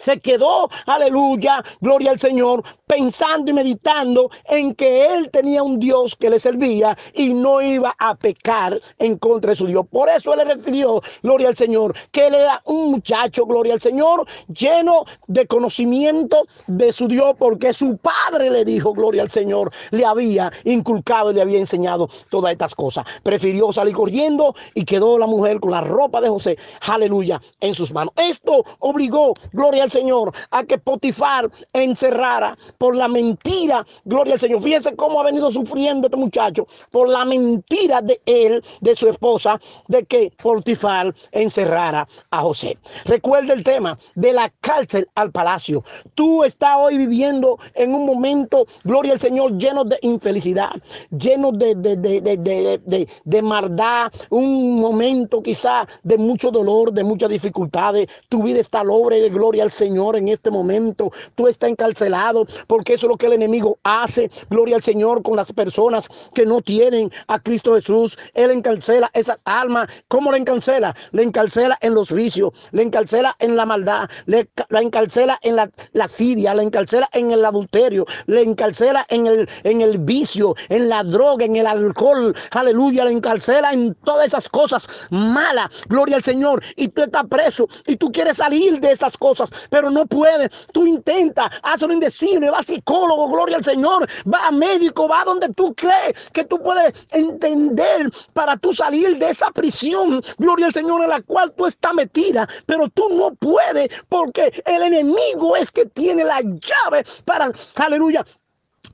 se 0.00 0.18
quedó, 0.18 0.68
aleluya, 0.86 1.62
gloria 1.80 2.12
al 2.12 2.18
Señor, 2.18 2.64
pensando 2.86 3.50
y 3.50 3.54
meditando 3.54 4.30
en 4.46 4.74
que 4.74 5.14
él 5.14 5.30
tenía 5.30 5.62
un 5.62 5.78
Dios 5.78 6.16
que 6.16 6.30
le 6.30 6.40
servía 6.40 6.96
y 7.14 7.34
no 7.34 7.60
iba 7.60 7.94
a 7.98 8.14
pecar 8.14 8.80
en 8.98 9.18
contra 9.18 9.50
de 9.50 9.56
su 9.56 9.66
Dios. 9.66 9.86
Por 9.90 10.08
eso 10.08 10.32
él 10.32 10.38
le 10.38 10.54
refirió, 10.54 11.02
gloria 11.22 11.48
al 11.48 11.56
Señor, 11.56 11.94
que 12.10 12.28
él 12.28 12.34
era 12.34 12.62
un 12.64 12.92
muchacho, 12.92 13.44
gloria 13.44 13.74
al 13.74 13.82
Señor, 13.82 14.26
lleno 14.48 15.04
de 15.26 15.46
conocimiento 15.46 16.46
de 16.66 16.92
su 16.92 17.06
Dios, 17.06 17.34
porque 17.38 17.74
su 17.74 17.98
padre 17.98 18.50
le 18.50 18.64
dijo, 18.64 18.94
gloria 18.94 19.22
al 19.22 19.30
Señor, 19.30 19.70
le 19.90 20.06
había 20.06 20.50
inculcado 20.64 21.30
y 21.30 21.34
le 21.34 21.42
había 21.42 21.58
enseñado 21.58 22.08
todas 22.30 22.52
estas 22.52 22.74
cosas. 22.74 23.04
Prefirió 23.22 23.70
salir 23.70 23.94
corriendo 23.94 24.54
y 24.74 24.84
quedó 24.84 25.18
la 25.18 25.26
mujer 25.26 25.60
con 25.60 25.72
la 25.72 25.82
ropa 25.82 26.22
de 26.22 26.30
José, 26.30 26.56
aleluya, 26.80 27.40
en 27.60 27.74
sus 27.74 27.92
manos. 27.92 28.14
Esto 28.16 28.64
obligó, 28.78 29.34
al 29.60 29.90
Señor, 29.90 30.32
a 30.50 30.64
que 30.64 30.78
Potifar 30.78 31.50
encerrara 31.72 32.56
por 32.78 32.96
la 32.96 33.08
mentira, 33.08 33.86
gloria 34.04 34.34
al 34.34 34.40
Señor. 34.40 34.62
Fíjense 34.62 34.96
cómo 34.96 35.20
ha 35.20 35.24
venido 35.24 35.50
sufriendo 35.50 36.06
este 36.06 36.16
muchacho 36.16 36.66
por 36.90 37.08
la 37.08 37.24
mentira 37.24 38.00
de 38.00 38.20
él, 38.26 38.62
de 38.80 38.96
su 38.96 39.08
esposa, 39.08 39.60
de 39.88 40.04
que 40.04 40.32
Potifar 40.42 41.14
encerrara 41.32 42.08
a 42.30 42.40
José. 42.40 42.78
Recuerda 43.04 43.52
el 43.52 43.62
tema 43.62 43.98
de 44.14 44.32
la 44.32 44.50
cárcel 44.60 45.06
al 45.14 45.30
palacio. 45.30 45.84
Tú 46.14 46.42
estás 46.44 46.76
hoy 46.78 46.96
viviendo 46.96 47.58
en 47.74 47.94
un 47.94 48.06
momento, 48.06 48.66
gloria 48.84 49.12
al 49.12 49.20
Señor, 49.20 49.58
lleno 49.58 49.84
de 49.84 49.98
infelicidad, 50.02 50.70
lleno 51.10 51.52
de, 51.52 51.74
de, 51.74 51.96
de, 51.96 52.20
de, 52.20 53.08
de 53.24 53.42
maldad, 53.42 54.10
un 54.30 54.80
momento 54.80 55.42
quizá 55.42 55.86
de 56.02 56.16
mucho 56.16 56.50
dolor, 56.50 56.92
de 56.92 57.04
muchas 57.04 57.28
dificultades. 57.28 58.08
Tu 58.28 58.42
vida 58.42 58.60
está 58.60 58.82
lobre 58.82 59.20
de 59.20 59.28
gloria 59.28 59.49
Gloria 59.50 59.64
al 59.64 59.72
Señor 59.72 60.14
en 60.14 60.28
este 60.28 60.48
momento. 60.48 61.10
Tú 61.34 61.48
estás 61.48 61.70
encarcelado 61.70 62.46
porque 62.68 62.94
eso 62.94 63.06
es 63.06 63.10
lo 63.10 63.16
que 63.16 63.26
el 63.26 63.32
enemigo 63.32 63.80
hace. 63.82 64.30
Gloria 64.48 64.76
al 64.76 64.82
Señor 64.82 65.24
con 65.24 65.34
las 65.34 65.50
personas 65.52 66.08
que 66.34 66.46
no 66.46 66.60
tienen 66.60 67.10
a 67.26 67.40
Cristo 67.40 67.74
Jesús. 67.74 68.16
Él 68.34 68.52
encarcela 68.52 69.10
esas 69.12 69.40
almas. 69.46 70.04
¿Cómo 70.06 70.30
le 70.30 70.38
encarcela? 70.38 70.94
Le 71.10 71.24
encarcela 71.24 71.76
en 71.80 71.94
los 71.94 72.12
vicios, 72.12 72.52
le 72.70 72.84
encarcela 72.84 73.34
en 73.40 73.56
la 73.56 73.66
maldad, 73.66 74.08
le, 74.26 74.48
la 74.68 74.82
encarcela 74.82 75.36
en 75.42 75.56
la, 75.56 75.68
la 75.94 76.06
siria, 76.06 76.54
le 76.54 76.62
encarcela 76.62 77.08
en 77.12 77.32
el 77.32 77.44
adulterio, 77.44 78.06
le 78.26 78.42
encarcela 78.42 79.04
en 79.08 79.26
el, 79.26 79.48
en 79.64 79.80
el 79.80 79.98
vicio, 79.98 80.54
en 80.68 80.88
la 80.88 81.02
droga, 81.02 81.44
en 81.44 81.56
el 81.56 81.66
alcohol. 81.66 82.36
Aleluya, 82.52 83.04
le 83.04 83.10
encarcela 83.10 83.72
en 83.72 83.96
todas 84.04 84.28
esas 84.28 84.48
cosas 84.48 84.86
malas. 85.10 85.72
Gloria 85.88 86.14
al 86.14 86.22
Señor. 86.22 86.62
Y 86.76 86.86
tú 86.86 87.02
estás 87.02 87.26
preso 87.28 87.66
y 87.88 87.96
tú 87.96 88.12
quieres 88.12 88.36
salir 88.36 88.78
de 88.78 88.92
esas 88.92 89.18
cosas 89.18 89.39
pero 89.70 89.90
no 89.90 90.06
puede. 90.06 90.48
Tú 90.72 90.86
intenta, 90.86 91.50
haz 91.62 91.82
lo 91.82 91.92
indecible, 91.92 92.50
va 92.50 92.58
a 92.58 92.62
psicólogo, 92.62 93.28
gloria 93.28 93.56
al 93.56 93.64
Señor, 93.64 94.08
va 94.32 94.48
a 94.48 94.50
médico, 94.50 95.08
va 95.08 95.24
donde 95.24 95.48
tú 95.54 95.74
crees 95.74 96.14
que 96.32 96.44
tú 96.44 96.58
puedes 96.60 96.92
entender 97.10 98.10
para 98.32 98.56
tú 98.56 98.72
salir 98.72 99.18
de 99.18 99.30
esa 99.30 99.50
prisión, 99.50 100.22
gloria 100.38 100.66
al 100.66 100.72
Señor, 100.72 101.02
en 101.02 101.08
la 101.08 101.20
cual 101.22 101.52
tú 101.52 101.66
estás 101.66 101.94
metida, 101.94 102.48
pero 102.66 102.88
tú 102.88 103.08
no 103.10 103.34
puedes 103.34 103.88
porque 104.08 104.62
el 104.66 104.82
enemigo 104.82 105.56
es 105.56 105.70
que 105.70 105.86
tiene 105.86 106.24
la 106.24 106.40
llave 106.40 107.04
para, 107.24 107.50
aleluya, 107.76 108.24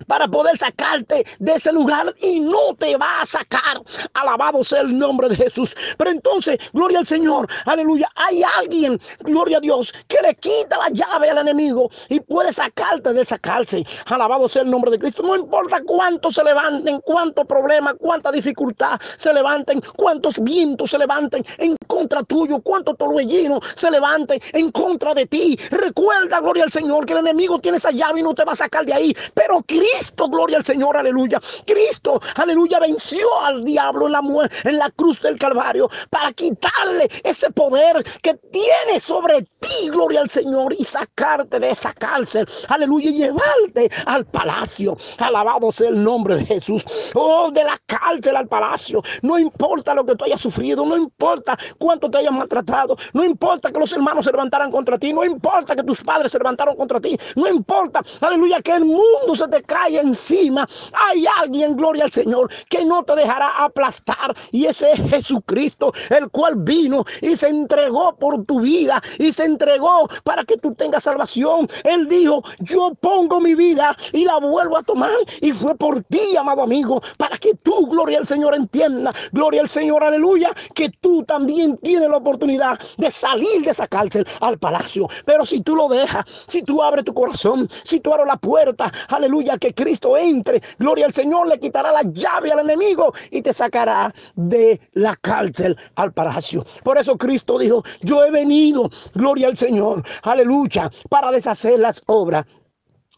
para 0.06 0.28
poder 0.28 0.58
sacarte 0.58 1.26
de 1.38 1.52
ese 1.54 1.72
lugar 1.72 2.14
y 2.20 2.40
no 2.40 2.74
te 2.78 2.96
va 2.96 3.20
a 3.20 3.26
sacar. 3.26 3.80
Alabado 4.14 4.62
sea 4.62 4.82
el 4.82 4.96
nombre 4.96 5.28
de 5.28 5.36
Jesús. 5.36 5.74
Pero 5.96 6.10
entonces, 6.10 6.58
gloria 6.72 6.98
al 6.98 7.06
Señor, 7.06 7.48
aleluya. 7.64 8.10
Hay 8.16 8.42
alguien, 8.42 9.00
gloria 9.20 9.58
a 9.58 9.60
Dios, 9.60 9.92
que 10.08 10.18
le 10.22 10.34
quita 10.34 10.78
la 10.78 10.88
llave 10.90 11.30
al 11.30 11.38
enemigo 11.38 11.90
y 12.08 12.20
puede 12.20 12.52
sacarte 12.52 13.12
de 13.12 13.22
esa 13.22 13.38
cárcel. 13.38 13.86
Alabado 14.06 14.48
sea 14.48 14.62
el 14.62 14.70
nombre 14.70 14.90
de 14.90 14.98
Cristo. 14.98 15.22
No 15.22 15.36
importa 15.36 15.82
cuánto 15.84 16.30
se 16.30 16.44
levanten, 16.44 17.00
cuánto 17.00 17.44
problema, 17.44 17.94
cuánta 17.94 18.30
dificultad 18.30 19.00
se 19.16 19.32
levanten, 19.32 19.80
cuántos 19.96 20.38
vientos 20.42 20.90
se 20.90 20.98
levanten 20.98 21.44
en 21.58 21.76
contra 21.86 22.22
tuyo, 22.22 22.60
cuántos 22.60 22.96
torbellinos 22.96 23.60
se 23.74 23.90
levanten 23.90 24.40
en 24.52 24.70
contra 24.70 25.14
de 25.14 25.26
ti. 25.26 25.58
Recuerda, 25.70 26.40
gloria 26.40 26.64
al 26.64 26.72
Señor, 26.72 27.06
que 27.06 27.12
el 27.12 27.20
enemigo 27.20 27.58
tiene 27.58 27.78
esa 27.78 27.90
llave 27.90 28.20
y 28.20 28.22
no 28.22 28.34
te 28.34 28.44
va 28.44 28.52
a 28.52 28.56
sacar 28.56 28.84
de 28.84 28.92
ahí. 28.92 29.16
Pero 29.34 29.62
Cristo, 29.76 30.28
gloria 30.28 30.58
al 30.58 30.64
Señor, 30.64 30.96
aleluya. 30.96 31.40
Cristo, 31.66 32.20
aleluya, 32.36 32.80
venció 32.80 33.26
al 33.42 33.64
diablo 33.64 34.06
en 34.06 34.12
la, 34.12 34.50
en 34.64 34.78
la 34.78 34.90
cruz 34.90 35.20
del 35.20 35.38
Calvario 35.38 35.90
para 36.10 36.32
quitarle 36.32 37.08
ese 37.22 37.50
poder 37.50 38.02
que 38.22 38.34
tiene 38.50 38.98
sobre 39.00 39.42
ti, 39.42 39.90
gloria 39.90 40.20
al 40.20 40.30
Señor, 40.30 40.72
y 40.72 40.84
sacarte 40.84 41.60
de 41.60 41.70
esa 41.70 41.92
cárcel, 41.92 42.46
aleluya, 42.68 43.10
y 43.10 43.18
llevarte 43.18 43.90
al 44.06 44.24
palacio. 44.24 44.96
Alabado 45.18 45.70
sea 45.70 45.90
el 45.90 46.02
nombre 46.02 46.36
de 46.36 46.46
Jesús. 46.46 46.84
Oh, 47.14 47.50
de 47.50 47.64
la 47.64 47.78
cárcel 47.86 48.36
al 48.36 48.48
palacio. 48.48 49.02
No 49.22 49.38
importa 49.38 49.94
lo 49.94 50.06
que 50.06 50.16
tú 50.16 50.24
hayas 50.24 50.40
sufrido, 50.40 50.84
no 50.84 50.96
importa 50.96 51.56
cuánto 51.78 52.10
te 52.10 52.18
hayas 52.18 52.32
maltratado, 52.32 52.96
no 53.12 53.24
importa 53.24 53.70
que 53.70 53.78
los 53.78 53.92
hermanos 53.92 54.24
se 54.24 54.32
levantaran 54.32 54.70
contra 54.70 54.98
ti, 54.98 55.12
no 55.12 55.24
importa 55.24 55.76
que 55.76 55.82
tus 55.82 56.02
padres 56.02 56.32
se 56.32 56.38
levantaron 56.38 56.76
contra 56.76 57.00
ti, 57.00 57.18
no 57.34 57.48
importa, 57.48 58.02
aleluya, 58.20 58.60
que 58.62 58.72
el 58.72 58.84
mundo 58.84 59.34
se 59.34 59.48
te 59.48 59.62
cae 59.66 59.98
encima, 59.98 60.66
hay 60.92 61.26
alguien, 61.40 61.76
gloria 61.76 62.04
al 62.04 62.12
Señor, 62.12 62.50
que 62.68 62.84
no 62.84 63.02
te 63.04 63.14
dejará 63.14 63.64
aplastar. 63.64 64.34
Y 64.52 64.66
ese 64.66 64.92
es 64.92 65.10
Jesucristo, 65.10 65.92
el 66.10 66.28
cual 66.30 66.54
vino 66.56 67.04
y 67.20 67.36
se 67.36 67.48
entregó 67.48 68.16
por 68.16 68.44
tu 68.44 68.60
vida 68.60 69.02
y 69.18 69.32
se 69.32 69.44
entregó 69.44 70.08
para 70.24 70.44
que 70.44 70.56
tú 70.56 70.74
tengas 70.74 71.04
salvación. 71.04 71.68
Él 71.84 72.08
dijo, 72.08 72.42
yo 72.60 72.94
pongo 73.00 73.40
mi 73.40 73.54
vida 73.54 73.96
y 74.12 74.24
la 74.24 74.38
vuelvo 74.38 74.78
a 74.78 74.82
tomar. 74.82 75.10
Y 75.40 75.52
fue 75.52 75.74
por 75.74 76.02
ti, 76.04 76.36
amado 76.36 76.62
amigo, 76.62 77.02
para 77.18 77.36
que 77.38 77.54
tú, 77.54 77.86
gloria 77.86 78.18
al 78.18 78.26
Señor, 78.26 78.54
entienda, 78.54 79.12
gloria 79.32 79.60
al 79.60 79.68
Señor, 79.68 80.02
aleluya, 80.04 80.52
que 80.74 80.90
tú 81.00 81.24
también 81.24 81.76
tienes 81.78 82.08
la 82.08 82.16
oportunidad 82.16 82.78
de 82.96 83.10
salir 83.10 83.62
de 83.62 83.70
esa 83.70 83.86
cárcel 83.86 84.26
al 84.40 84.58
palacio. 84.58 85.08
Pero 85.24 85.44
si 85.44 85.60
tú 85.60 85.76
lo 85.76 85.88
dejas, 85.88 86.24
si 86.46 86.62
tú 86.62 86.82
abres 86.82 87.04
tu 87.04 87.14
corazón, 87.14 87.68
si 87.84 88.00
tú 88.00 88.12
abres 88.12 88.26
la 88.26 88.36
puerta, 88.36 88.92
aleluya, 89.08 89.55
que 89.58 89.74
Cristo 89.74 90.16
entre. 90.16 90.60
Gloria 90.78 91.06
al 91.06 91.14
Señor, 91.14 91.48
le 91.48 91.58
quitará 91.58 91.92
la 91.92 92.02
llave 92.02 92.52
al 92.52 92.60
enemigo 92.60 93.12
y 93.30 93.42
te 93.42 93.52
sacará 93.52 94.14
de 94.34 94.80
la 94.92 95.16
cárcel 95.16 95.76
al 95.96 96.12
palacio. 96.12 96.64
Por 96.82 96.98
eso 96.98 97.16
Cristo 97.16 97.58
dijo, 97.58 97.82
yo 98.02 98.24
he 98.24 98.30
venido, 98.30 98.90
gloria 99.14 99.48
al 99.48 99.56
Señor, 99.56 100.02
aleluya, 100.22 100.90
para 101.08 101.30
deshacer 101.30 101.78
las 101.80 102.02
obras 102.06 102.46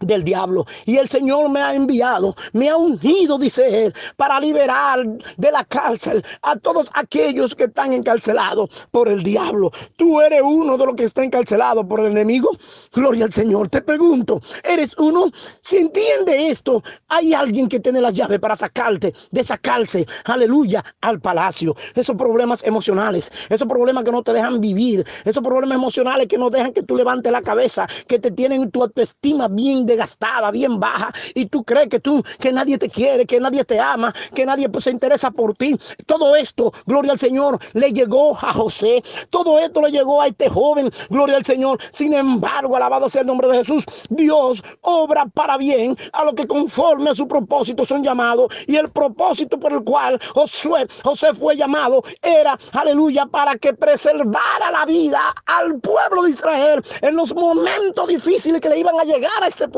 del 0.00 0.24
diablo. 0.24 0.66
Y 0.86 0.96
el 0.96 1.08
Señor 1.08 1.48
me 1.50 1.60
ha 1.60 1.74
enviado, 1.74 2.34
me 2.52 2.68
ha 2.68 2.76
ungido, 2.76 3.38
dice 3.38 3.86
él, 3.86 3.94
para 4.16 4.38
liberar 4.40 5.04
de 5.36 5.52
la 5.52 5.64
cárcel 5.64 6.24
a 6.42 6.56
todos 6.56 6.90
aquellos 6.94 7.54
que 7.54 7.64
están 7.64 7.92
encarcelados 7.92 8.70
por 8.90 9.08
el 9.08 9.22
diablo. 9.22 9.70
Tú 9.96 10.20
eres 10.20 10.42
uno 10.44 10.76
de 10.76 10.86
los 10.86 10.94
que 10.94 11.04
está 11.04 11.24
encarcelado 11.24 11.86
por 11.86 12.00
el 12.00 12.12
enemigo. 12.12 12.50
Gloria 12.92 13.24
al 13.24 13.32
Señor. 13.32 13.68
Te 13.68 13.82
pregunto, 13.82 14.40
¿eres 14.62 14.96
uno? 14.98 15.30
Si 15.60 15.78
entiende 15.78 16.48
esto, 16.48 16.82
hay 17.08 17.34
alguien 17.34 17.68
que 17.68 17.80
tiene 17.80 18.00
las 18.00 18.14
llaves 18.14 18.38
para 18.38 18.56
sacarte 18.56 19.14
de 19.30 19.40
esa 19.40 19.58
cárcel, 19.58 20.06
aleluya, 20.24 20.84
al 21.00 21.20
palacio. 21.20 21.74
Esos 21.94 22.16
problemas 22.16 22.64
emocionales, 22.64 23.30
esos 23.48 23.66
problemas 23.66 24.04
que 24.04 24.12
no 24.12 24.22
te 24.22 24.32
dejan 24.32 24.60
vivir, 24.60 25.04
esos 25.24 25.42
problemas 25.42 25.76
emocionales 25.76 26.28
que 26.28 26.38
no 26.38 26.50
dejan 26.50 26.72
que 26.72 26.82
tú 26.82 26.94
levantes 26.96 27.32
la 27.32 27.42
cabeza, 27.42 27.86
que 28.06 28.18
te 28.18 28.30
tienen 28.30 28.70
tu 28.70 28.82
autoestima 28.82 29.48
bien 29.48 29.87
desgastada, 29.88 30.50
bien 30.52 30.78
baja, 30.78 31.12
y 31.34 31.46
tú 31.46 31.64
crees 31.64 31.88
que 31.88 31.98
tú, 31.98 32.22
que 32.38 32.52
nadie 32.52 32.78
te 32.78 32.88
quiere, 32.88 33.26
que 33.26 33.40
nadie 33.40 33.64
te 33.64 33.80
ama, 33.80 34.14
que 34.34 34.46
nadie 34.46 34.68
pues, 34.68 34.84
se 34.84 34.90
interesa 34.90 35.30
por 35.30 35.54
ti. 35.54 35.76
Todo 36.06 36.36
esto, 36.36 36.72
gloria 36.86 37.12
al 37.12 37.18
Señor, 37.18 37.58
le 37.72 37.92
llegó 37.92 38.36
a 38.36 38.52
José. 38.52 39.02
Todo 39.30 39.58
esto 39.58 39.80
le 39.80 39.90
llegó 39.90 40.22
a 40.22 40.28
este 40.28 40.48
joven, 40.48 40.90
gloria 41.10 41.36
al 41.36 41.44
Señor. 41.44 41.78
Sin 41.90 42.14
embargo, 42.14 42.76
alabado 42.76 43.08
sea 43.08 43.22
el 43.22 43.26
nombre 43.26 43.48
de 43.48 43.58
Jesús, 43.58 43.84
Dios 44.10 44.62
obra 44.82 45.26
para 45.26 45.56
bien 45.56 45.96
a 46.12 46.24
lo 46.24 46.34
que 46.34 46.46
conforme 46.46 47.10
a 47.10 47.14
su 47.14 47.26
propósito 47.26 47.84
son 47.84 48.02
llamados. 48.04 48.52
Y 48.66 48.76
el 48.76 48.90
propósito 48.90 49.58
por 49.58 49.72
el 49.72 49.82
cual 49.82 50.20
Josué, 50.34 50.86
José 51.02 51.34
fue 51.34 51.56
llamado 51.56 52.02
era, 52.22 52.58
aleluya, 52.72 53.26
para 53.26 53.56
que 53.56 53.72
preservara 53.72 54.70
la 54.70 54.84
vida 54.86 55.34
al 55.46 55.78
pueblo 55.80 56.22
de 56.24 56.30
Israel 56.30 56.82
en 57.02 57.16
los 57.16 57.34
momentos 57.34 58.08
difíciles 58.08 58.60
que 58.60 58.68
le 58.68 58.78
iban 58.78 58.98
a 58.98 59.04
llegar 59.04 59.42
a 59.42 59.48
este 59.48 59.68
pueblo. 59.68 59.77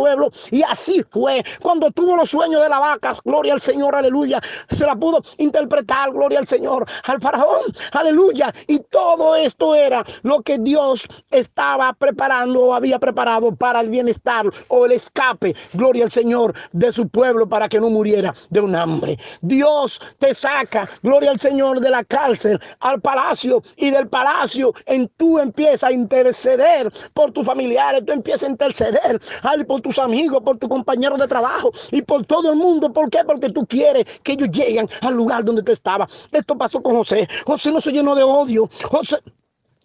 Y 0.51 0.63
así 0.63 1.05
fue 1.11 1.45
cuando 1.61 1.91
tuvo 1.91 2.17
los 2.17 2.31
sueños 2.31 2.63
de 2.63 2.69
las 2.69 2.81
vacas, 2.81 3.21
gloria 3.25 3.55
al 3.55 3.61
Señor, 3.61 3.95
aleluya. 3.95 4.41
Se 4.69 4.87
la 4.87 4.97
pudo 4.97 5.23
interpretar, 5.39 6.13
gloria 6.13 6.39
al 6.39 6.49
Señor, 6.49 6.87
al 7.05 7.21
faraón, 7.21 7.63
aleluya. 7.93 8.53
Y 8.67 8.81
todo 8.91 9.37
esto 9.37 9.75
era 9.75 10.05
lo 10.23 10.43
que 10.43 10.59
Dios 10.59 11.07
estaba 11.31 11.93
preparando 11.93 12.61
o 12.63 12.75
había 12.75 12.99
preparado 12.99 13.55
para 13.55 13.81
el 13.81 13.91
bienestar 13.91 14.47
o 14.69 14.87
el 14.87 14.93
escape, 14.93 15.55
gloria 15.73 16.05
al 16.05 16.11
Señor, 16.11 16.55
de 16.73 16.93
su 16.93 17.09
pueblo 17.09 17.49
para 17.49 17.69
que 17.69 17.81
no 17.81 17.91
muriera 17.91 18.35
de 18.51 18.61
un 18.61 18.75
hambre. 18.75 19.19
Dios 19.41 20.01
te 20.19 20.35
saca, 20.35 20.89
gloria 21.03 21.31
al 21.31 21.41
Señor, 21.41 21.81
de 21.81 21.91
la 21.91 22.05
cárcel 22.05 22.61
al 22.81 23.01
palacio 23.01 23.63
y 23.77 23.91
del 23.91 24.09
palacio 24.09 24.73
en 24.87 25.09
tú 25.17 25.39
empiezas 25.39 25.85
a 25.85 25.93
interceder 25.93 26.93
por 27.15 27.33
tus 27.33 27.47
familiares, 27.47 28.05
tú 28.05 28.13
empiezas 28.13 28.45
a 28.45 28.51
interceder 28.51 29.21
por 29.67 29.81
tus 29.91 29.99
amigos, 29.99 30.41
por 30.45 30.57
tus 30.57 30.69
compañeros 30.69 31.19
de 31.19 31.27
trabajo 31.27 31.73
y 31.91 32.01
por 32.03 32.25
todo 32.25 32.53
el 32.53 32.57
mundo. 32.57 32.93
¿Por 32.93 33.11
qué? 33.11 33.25
Porque 33.27 33.51
tú 33.51 33.67
quieres 33.67 34.05
que 34.23 34.33
ellos 34.33 34.49
lleguen 34.51 34.89
al 35.01 35.15
lugar 35.15 35.45
donde 35.45 35.65
tú 35.65 35.73
estabas. 35.73 36.29
Esto 36.31 36.57
pasó 36.57 36.81
con 36.81 36.95
José. 36.95 37.29
José 37.45 37.73
no 37.73 37.81
se 37.81 37.91
llenó 37.91 38.15
de 38.15 38.23
odio. 38.23 38.71
José, 38.89 39.19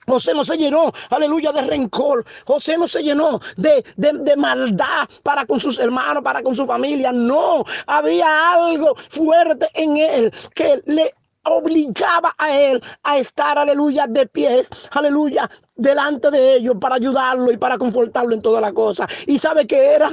José 0.05 0.35
no 0.35 0.43
se 0.43 0.57
llenó, 0.57 0.91
aleluya, 1.09 1.51
de 1.51 1.63
rencor. 1.63 2.23
José 2.45 2.77
no 2.77 2.87
se 2.87 3.01
llenó 3.01 3.39
de, 3.57 3.83
de, 3.97 4.35
maldad 4.35 5.09
para 5.23 5.47
con 5.47 5.59
sus 5.59 5.79
hermanos, 5.79 6.21
para 6.21 6.43
con 6.43 6.55
su 6.55 6.67
familia. 6.67 7.11
No, 7.11 7.63
había 7.87 8.53
algo 8.53 8.93
fuerte 9.09 9.67
en 9.73 9.97
él 9.97 10.31
que 10.53 10.83
le 10.85 11.15
obligaba 11.45 12.35
a 12.37 12.57
él 12.57 12.83
a 13.03 13.17
estar, 13.17 13.57
aleluya, 13.57 14.07
de 14.07 14.25
pies, 14.27 14.69
aleluya, 14.91 15.49
delante 15.75 16.31
de 16.31 16.55
ellos 16.55 16.75
para 16.79 16.95
ayudarlo 16.95 17.51
y 17.51 17.57
para 17.57 17.77
confortarlo 17.77 18.33
en 18.33 18.41
toda 18.41 18.61
la 18.61 18.73
cosa. 18.73 19.07
Y 19.27 19.37
sabe 19.37 19.65
que 19.67 19.93
era 19.93 20.09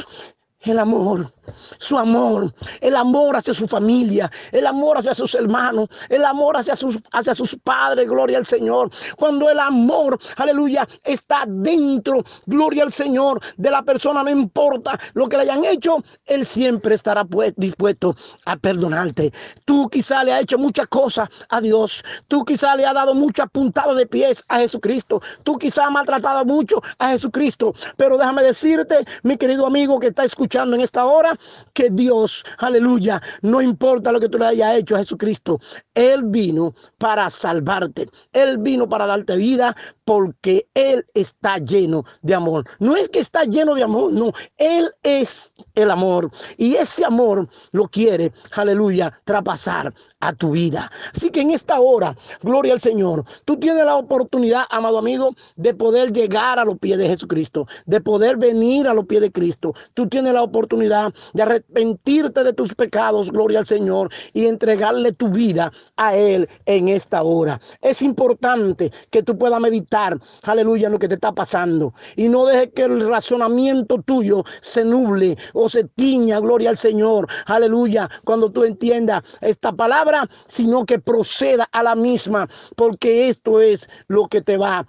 el 0.60 0.78
amor 0.78 1.32
su 1.78 1.98
amor, 1.98 2.52
el 2.80 2.96
amor 2.96 3.36
hacia 3.36 3.54
su 3.54 3.66
familia, 3.66 4.30
el 4.50 4.66
amor 4.66 4.98
hacia 4.98 5.14
sus 5.14 5.34
hermanos, 5.34 5.88
el 6.08 6.24
amor 6.24 6.56
hacia 6.56 6.76
sus, 6.76 6.98
hacia 7.12 7.34
sus 7.34 7.56
padres, 7.56 8.08
gloria 8.08 8.38
al 8.38 8.46
Señor. 8.46 8.90
Cuando 9.16 9.50
el 9.50 9.58
amor, 9.58 10.18
aleluya, 10.36 10.88
está 11.04 11.44
dentro, 11.46 12.24
gloria 12.46 12.84
al 12.84 12.92
Señor, 12.92 13.40
de 13.56 13.70
la 13.70 13.82
persona, 13.82 14.22
no 14.22 14.30
importa 14.30 14.98
lo 15.14 15.28
que 15.28 15.36
le 15.36 15.42
hayan 15.44 15.64
hecho, 15.64 16.02
Él 16.26 16.46
siempre 16.46 16.94
estará 16.94 17.24
pues, 17.24 17.52
dispuesto 17.56 18.14
a 18.44 18.56
perdonarte. 18.56 19.32
Tú 19.64 19.88
quizá 19.88 20.24
le 20.24 20.32
has 20.32 20.42
hecho 20.42 20.58
muchas 20.58 20.86
cosas 20.86 21.28
a 21.48 21.60
Dios, 21.60 22.04
tú 22.28 22.44
quizá 22.44 22.76
le 22.76 22.86
has 22.86 22.94
dado 22.94 23.14
mucha 23.14 23.46
puntada 23.46 23.94
de 23.94 24.06
pies 24.06 24.44
a 24.48 24.58
Jesucristo, 24.58 25.20
tú 25.42 25.58
quizá 25.58 25.86
has 25.86 25.92
maltratado 25.92 26.44
mucho 26.44 26.82
a 26.98 27.10
Jesucristo, 27.10 27.74
pero 27.96 28.16
déjame 28.16 28.42
decirte, 28.42 29.04
mi 29.22 29.36
querido 29.36 29.66
amigo 29.66 29.98
que 29.98 30.08
está 30.08 30.24
escuchando 30.24 30.76
en 30.76 30.82
esta 30.82 31.04
hora, 31.04 31.31
que 31.72 31.90
Dios, 31.90 32.44
aleluya, 32.58 33.20
no 33.42 33.60
importa 33.60 34.12
lo 34.12 34.20
que 34.20 34.28
tú 34.28 34.38
le 34.38 34.46
hayas 34.46 34.76
hecho 34.76 34.96
a 34.96 34.98
Jesucristo, 34.98 35.58
Él 35.94 36.22
vino 36.24 36.74
para 36.98 37.28
salvarte, 37.30 38.08
Él 38.32 38.58
vino 38.58 38.88
para 38.88 39.06
darte 39.06 39.36
vida 39.36 39.76
porque 40.04 40.66
Él 40.74 41.04
está 41.14 41.58
lleno 41.58 42.04
de 42.22 42.34
amor. 42.34 42.64
No 42.78 42.96
es 42.96 43.08
que 43.08 43.18
está 43.18 43.44
lleno 43.44 43.74
de 43.74 43.82
amor, 43.82 44.12
no, 44.12 44.32
Él 44.56 44.90
es 45.02 45.52
el 45.74 45.90
amor 45.90 46.30
y 46.56 46.74
ese 46.74 47.04
amor 47.04 47.48
lo 47.72 47.88
quiere, 47.88 48.32
aleluya, 48.52 49.12
traspasar 49.24 49.92
a 50.20 50.32
tu 50.32 50.52
vida. 50.52 50.90
Así 51.14 51.30
que 51.30 51.40
en 51.40 51.50
esta 51.50 51.80
hora, 51.80 52.16
gloria 52.42 52.72
al 52.72 52.80
Señor, 52.80 53.24
tú 53.44 53.58
tienes 53.58 53.84
la 53.84 53.96
oportunidad, 53.96 54.64
amado 54.70 54.98
amigo, 54.98 55.34
de 55.56 55.74
poder 55.74 56.12
llegar 56.12 56.58
a 56.58 56.64
los 56.64 56.78
pies 56.78 56.98
de 56.98 57.08
Jesucristo, 57.08 57.66
de 57.86 58.00
poder 58.00 58.36
venir 58.36 58.86
a 58.86 58.94
los 58.94 59.06
pies 59.06 59.20
de 59.20 59.32
Cristo. 59.32 59.74
Tú 59.94 60.08
tienes 60.08 60.32
la 60.32 60.42
oportunidad 60.42 61.12
de 61.32 61.42
arrepentirte 61.42 62.44
de 62.44 62.52
tus 62.52 62.74
pecados, 62.74 63.30
gloria 63.30 63.60
al 63.60 63.66
Señor, 63.66 64.10
y 64.32 64.46
entregarle 64.46 65.12
tu 65.12 65.28
vida 65.28 65.72
a 65.96 66.16
Él 66.16 66.48
en 66.66 66.88
esta 66.88 67.22
hora. 67.22 67.60
Es 67.80 68.02
importante 68.02 68.92
que 69.10 69.22
tú 69.22 69.36
puedas 69.36 69.60
meditar, 69.60 70.18
aleluya, 70.42 70.86
en 70.86 70.92
lo 70.92 70.98
que 70.98 71.08
te 71.08 71.14
está 71.14 71.32
pasando 71.32 71.94
y 72.16 72.28
no 72.28 72.46
dejes 72.46 72.70
que 72.74 72.82
el 72.82 73.08
razonamiento 73.08 74.00
tuyo 74.02 74.44
se 74.60 74.84
nuble 74.84 75.36
o 75.54 75.68
se 75.68 75.84
tiña, 75.84 76.40
gloria 76.40 76.70
al 76.70 76.78
Señor, 76.78 77.28
aleluya, 77.46 78.08
cuando 78.24 78.50
tú 78.50 78.64
entiendas 78.64 79.22
esta 79.40 79.72
palabra 79.72 80.28
sino 80.46 80.84
que 80.84 80.98
proceda 80.98 81.68
a 81.72 81.82
la 81.82 81.94
misma, 81.94 82.48
porque 82.76 83.28
esto 83.28 83.60
es 83.60 83.88
lo 84.08 84.26
que 84.26 84.42
te 84.42 84.56
va 84.56 84.86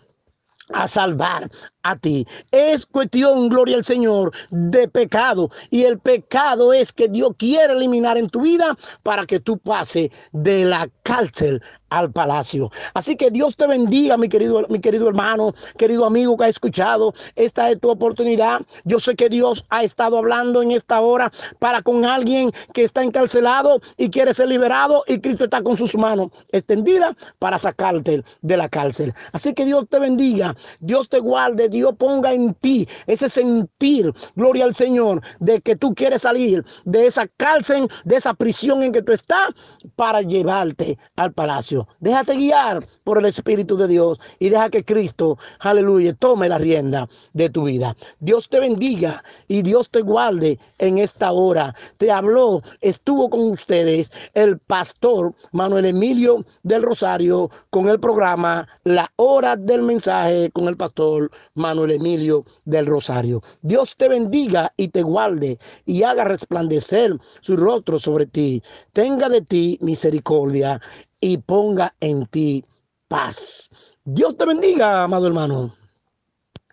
a 0.72 0.88
salvar 0.88 1.50
a 1.84 1.96
ti. 1.96 2.26
Es 2.52 2.86
cuestión, 2.86 3.50
gloria 3.50 3.76
al 3.76 3.84
Señor, 3.84 4.34
de 4.50 4.88
pecado. 4.88 5.50
Y 5.70 5.84
el 5.84 6.00
pecado 6.00 6.74
es 6.74 6.94
que 6.94 7.08
Dios 7.08 7.32
quiere 7.38 7.74
eliminar 7.74 8.18
en 8.18 8.30
tu 8.30 8.42
vida 8.42 8.78
para 9.04 9.26
que 9.26 9.40
tú 9.40 9.58
pases 9.58 10.10
de 10.32 10.66
la 10.66 10.90
cárcel 11.04 11.62
al 11.94 12.12
palacio. 12.12 12.72
Así 12.94 13.16
que 13.16 13.30
Dios 13.30 13.56
te 13.56 13.68
bendiga, 13.68 14.18
mi 14.18 14.28
querido, 14.28 14.66
mi 14.70 14.80
querido 14.80 15.08
hermano, 15.08 15.54
querido 15.78 16.06
amigo 16.06 16.36
que 16.36 16.46
ha 16.46 16.48
escuchado. 16.48 17.14
Esta 17.36 17.70
es 17.70 17.80
tu 17.80 17.90
oportunidad. 17.90 18.62
Yo 18.84 19.00
sé 19.00 19.16
que 19.16 19.30
Dios 19.30 19.64
ha 19.70 19.84
estado 19.84 20.18
hablando 20.18 20.62
en 20.64 20.72
esta 20.72 21.02
hora 21.02 21.32
para 21.60 21.84
con 21.84 22.04
alguien 22.04 22.52
que 22.74 22.84
está 22.84 23.04
encarcelado 23.04 23.80
y 23.98 24.10
quiere 24.10 24.34
ser 24.34 24.48
liberado 24.48 25.04
y 25.08 25.20
Cristo 25.20 25.44
está 25.44 25.62
con 25.62 25.78
sus 25.78 25.96
manos 25.96 26.30
extendidas 26.52 27.16
para 27.38 27.60
sacarte 27.60 28.24
de 28.42 28.58
la 28.58 28.70
cárcel. 28.70 29.14
Así 29.32 29.54
que 29.54 29.66
Dios 29.66 29.86
te 29.88 30.00
bendiga, 30.00 30.56
Dios 30.80 31.10
te 31.10 31.20
guarde, 31.20 31.70
Dios 31.70 31.94
ponga 31.98 32.34
en 32.34 32.56
ti 32.56 32.88
ese 33.06 33.30
sentir, 33.30 34.12
gloria 34.36 34.66
al 34.66 34.74
Señor, 34.74 35.22
de 35.40 35.62
que 35.62 35.76
tú 35.76 35.94
quieres 35.94 36.24
salir 36.24 36.66
de 36.86 37.06
esa 37.06 37.28
cárcel, 37.38 37.88
de 38.04 38.16
esa 38.16 38.34
prisión 38.34 38.82
en 38.82 38.92
que 38.92 39.04
tú 39.04 39.12
estás 39.12 39.54
para 39.96 40.22
llevarte 40.22 40.98
al 41.16 41.34
palacio. 41.34 41.83
Déjate 42.00 42.36
guiar 42.36 42.86
por 43.04 43.18
el 43.18 43.26
Espíritu 43.26 43.78
de 43.78 43.88
Dios 43.88 44.20
y 44.40 44.50
deja 44.50 44.70
que 44.70 44.84
Cristo, 44.84 45.38
aleluya, 45.60 46.14
tome 46.14 46.50
la 46.50 46.58
rienda 46.58 47.08
de 47.34 47.50
tu 47.50 47.66
vida. 47.66 47.96
Dios 48.20 48.50
te 48.50 48.60
bendiga 48.60 49.24
y 49.48 49.62
Dios 49.62 49.90
te 49.90 50.02
guarde 50.02 50.60
en 50.78 50.98
esta 50.98 51.32
hora. 51.32 51.76
Te 51.98 52.12
habló, 52.12 52.62
estuvo 52.82 53.30
con 53.30 53.52
ustedes 53.52 54.12
el 54.34 54.60
pastor 54.60 55.34
Manuel 55.52 55.86
Emilio 55.86 56.46
del 56.64 56.84
Rosario 56.84 57.50
con 57.70 57.90
el 57.90 58.00
programa 58.00 58.68
La 58.84 59.12
Hora 59.16 59.56
del 59.56 59.82
Mensaje 59.82 60.50
con 60.52 60.68
el 60.68 60.78
pastor 60.78 61.32
Manuel 61.56 61.92
Emilio 61.92 62.44
del 62.66 62.86
Rosario. 62.86 63.42
Dios 63.62 63.96
te 63.98 64.08
bendiga 64.08 64.74
y 64.78 64.90
te 64.90 65.02
guarde 65.02 65.58
y 65.86 66.04
haga 66.04 66.24
resplandecer 66.24 67.18
su 67.42 67.56
rostro 67.56 68.00
sobre 68.00 68.26
ti. 68.26 68.62
Tenga 68.94 69.30
de 69.30 69.42
ti 69.42 69.78
misericordia 69.82 70.82
y 71.24 71.38
ponga 71.38 71.96
en 72.02 72.26
ti 72.26 72.66
paz. 73.08 73.70
Dios 74.04 74.36
te 74.36 74.46
bendiga, 74.46 75.04
amado 75.04 75.26
hermano. 75.28 75.74